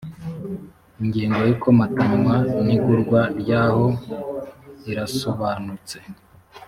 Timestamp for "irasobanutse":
4.91-5.97